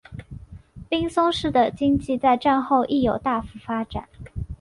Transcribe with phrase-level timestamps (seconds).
[0.89, 4.09] 滨松市的经济在战后亦有大幅发展。